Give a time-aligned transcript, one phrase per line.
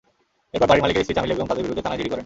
[0.55, 2.19] এরপর বাড়ির মালিকের স্ত্রী চামেলী বেগম তাঁদের বিরুদ্ধে থানায় জিডি করেন।